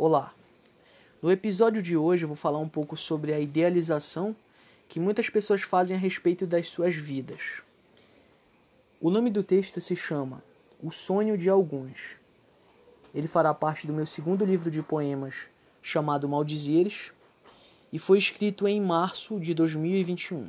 Olá! 0.00 0.32
No 1.20 1.28
episódio 1.28 1.82
de 1.82 1.96
hoje 1.96 2.22
eu 2.22 2.28
vou 2.28 2.36
falar 2.36 2.60
um 2.60 2.68
pouco 2.68 2.96
sobre 2.96 3.32
a 3.32 3.40
idealização 3.40 4.36
que 4.88 5.00
muitas 5.00 5.28
pessoas 5.28 5.62
fazem 5.62 5.96
a 5.96 5.98
respeito 5.98 6.46
das 6.46 6.68
suas 6.68 6.94
vidas. 6.94 7.62
O 9.00 9.10
nome 9.10 9.28
do 9.28 9.42
texto 9.42 9.80
se 9.80 9.96
chama 9.96 10.40
O 10.80 10.92
Sonho 10.92 11.36
de 11.36 11.48
Alguns. 11.48 11.98
Ele 13.12 13.26
fará 13.26 13.52
parte 13.52 13.88
do 13.88 13.92
meu 13.92 14.06
segundo 14.06 14.44
livro 14.44 14.70
de 14.70 14.84
poemas 14.84 15.34
chamado 15.82 16.28
Maldizeres 16.28 17.10
e 17.92 17.98
foi 17.98 18.18
escrito 18.18 18.68
em 18.68 18.80
março 18.80 19.40
de 19.40 19.52
2021. 19.52 20.48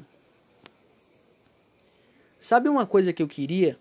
Sabe 2.39 2.69
uma 2.69 2.85
coisa 2.85 3.11
que 3.11 3.23
eu 3.23 3.27
queria? 3.27 3.79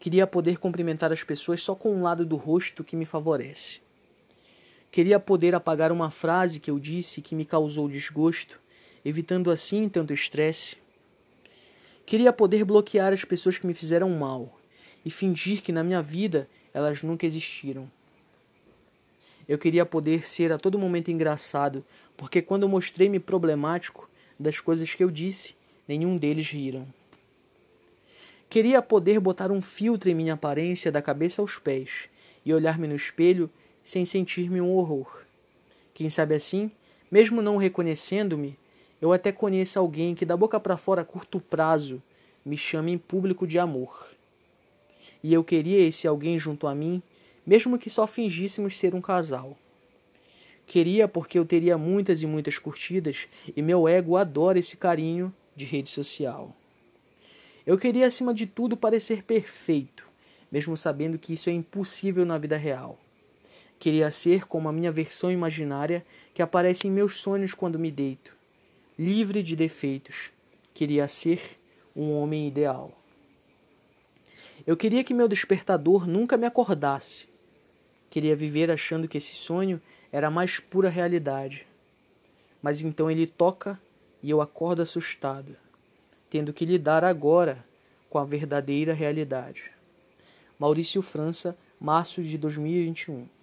Queria 0.00 0.26
poder 0.26 0.56
cumprimentar 0.56 1.12
as 1.12 1.22
pessoas 1.22 1.60
só 1.60 1.74
com 1.74 1.94
um 1.94 2.02
lado 2.02 2.24
do 2.24 2.36
rosto 2.36 2.82
que 2.82 2.96
me 2.96 3.04
favorece. 3.04 3.86
Queria 4.90 5.20
poder 5.20 5.54
apagar 5.54 5.92
uma 5.92 6.10
frase 6.10 6.60
que 6.60 6.70
eu 6.70 6.78
disse 6.78 7.20
que 7.20 7.34
me 7.34 7.44
causou 7.44 7.88
desgosto, 7.88 8.58
evitando 9.04 9.50
assim 9.50 9.88
tanto 9.88 10.12
estresse. 10.12 10.76
Queria 12.06 12.32
poder 12.32 12.64
bloquear 12.64 13.12
as 13.12 13.24
pessoas 13.24 13.58
que 13.58 13.66
me 13.66 13.74
fizeram 13.74 14.08
mal 14.10 14.58
e 15.04 15.10
fingir 15.10 15.62
que 15.62 15.72
na 15.72 15.84
minha 15.84 16.00
vida 16.00 16.48
elas 16.72 17.02
nunca 17.02 17.26
existiram. 17.26 17.90
Eu 19.46 19.58
queria 19.58 19.84
poder 19.86 20.26
ser 20.26 20.52
a 20.52 20.58
todo 20.58 20.78
momento 20.78 21.10
engraçado, 21.10 21.84
porque 22.16 22.42
quando 22.42 22.68
mostrei-me 22.68 23.18
problemático 23.18 24.08
das 24.38 24.60
coisas 24.60 24.92
que 24.94 25.04
eu 25.04 25.10
disse, 25.10 25.54
nenhum 25.86 26.16
deles 26.16 26.48
riram. 26.50 26.86
Queria 28.50 28.80
poder 28.80 29.20
botar 29.20 29.50
um 29.50 29.60
filtro 29.60 30.08
em 30.08 30.14
minha 30.14 30.34
aparência 30.34 30.90
da 30.90 31.02
cabeça 31.02 31.42
aos 31.42 31.58
pés 31.58 32.08
e 32.44 32.54
olhar-me 32.54 32.86
no 32.86 32.96
espelho 32.96 33.50
sem 33.88 34.04
sentir-me 34.04 34.60
um 34.60 34.76
horror. 34.76 35.22
Quem 35.94 36.10
sabe 36.10 36.34
assim, 36.34 36.70
mesmo 37.10 37.40
não 37.40 37.56
reconhecendo-me, 37.56 38.54
eu 39.00 39.14
até 39.14 39.32
conheça 39.32 39.80
alguém 39.80 40.14
que 40.14 40.26
da 40.26 40.36
boca 40.36 40.60
para 40.60 40.76
fora 40.76 41.00
a 41.00 41.04
curto 41.06 41.40
prazo 41.40 42.02
me 42.44 42.54
chame 42.54 42.92
em 42.92 42.98
público 42.98 43.46
de 43.46 43.58
amor. 43.58 44.06
E 45.24 45.32
eu 45.32 45.42
queria 45.42 45.80
esse 45.80 46.06
alguém 46.06 46.38
junto 46.38 46.66
a 46.66 46.74
mim, 46.74 47.02
mesmo 47.46 47.78
que 47.78 47.88
só 47.88 48.06
fingíssemos 48.06 48.76
ser 48.76 48.94
um 48.94 49.00
casal. 49.00 49.56
Queria 50.66 51.08
porque 51.08 51.38
eu 51.38 51.46
teria 51.46 51.78
muitas 51.78 52.20
e 52.20 52.26
muitas 52.26 52.58
curtidas 52.58 53.26
e 53.56 53.62
meu 53.62 53.88
ego 53.88 54.18
adora 54.18 54.58
esse 54.58 54.76
carinho 54.76 55.34
de 55.56 55.64
rede 55.64 55.88
social. 55.88 56.54
Eu 57.66 57.78
queria 57.78 58.06
acima 58.06 58.34
de 58.34 58.46
tudo 58.46 58.76
parecer 58.76 59.22
perfeito, 59.22 60.06
mesmo 60.52 60.76
sabendo 60.76 61.18
que 61.18 61.32
isso 61.32 61.48
é 61.48 61.54
impossível 61.54 62.26
na 62.26 62.36
vida 62.36 62.58
real. 62.58 62.98
Queria 63.78 64.10
ser 64.10 64.46
como 64.46 64.68
a 64.68 64.72
minha 64.72 64.90
versão 64.90 65.30
imaginária 65.30 66.04
que 66.34 66.42
aparece 66.42 66.88
em 66.88 66.90
meus 66.90 67.20
sonhos 67.20 67.54
quando 67.54 67.78
me 67.78 67.90
deito, 67.90 68.34
livre 68.98 69.42
de 69.42 69.54
defeitos. 69.54 70.30
Queria 70.74 71.06
ser 71.06 71.58
um 71.94 72.12
homem 72.12 72.48
ideal. 72.48 72.92
Eu 74.66 74.76
queria 74.76 75.04
que 75.04 75.14
meu 75.14 75.28
despertador 75.28 76.06
nunca 76.06 76.36
me 76.36 76.46
acordasse. 76.46 77.28
Queria 78.10 78.34
viver 78.34 78.70
achando 78.70 79.08
que 79.08 79.18
esse 79.18 79.34
sonho 79.34 79.80
era 80.12 80.26
a 80.26 80.30
mais 80.30 80.58
pura 80.58 80.88
realidade. 80.88 81.66
Mas 82.62 82.82
então 82.82 83.10
ele 83.10 83.26
toca 83.26 83.80
e 84.22 84.30
eu 84.30 84.40
acordo 84.40 84.82
assustado, 84.82 85.56
tendo 86.28 86.52
que 86.52 86.64
lidar 86.64 87.04
agora 87.04 87.64
com 88.10 88.18
a 88.18 88.24
verdadeira 88.24 88.92
realidade. 88.92 89.70
Maurício 90.58 91.00
França, 91.02 91.56
março 91.80 92.22
de 92.22 92.36
2021. 92.36 93.37